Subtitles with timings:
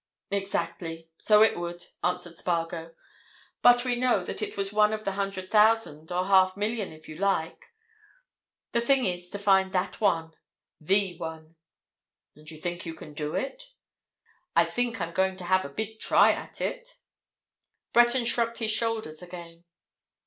[0.31, 2.95] "Exactly—so it would," answered Spargo.
[3.61, 7.07] "But we know that it was one of the hundred thousand, or half million, if
[7.07, 7.65] you like.
[8.71, 11.55] The thing is to find that one—the one."
[12.35, 13.61] "And you think you can do it?"
[14.55, 16.97] "I think I'm going to have a big try at it."
[17.93, 19.65] Breton shrugged his shoulders again.